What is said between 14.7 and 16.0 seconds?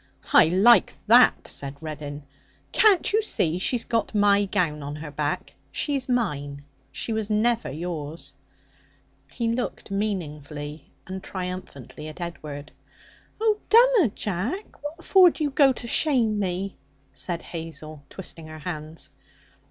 What for do you go to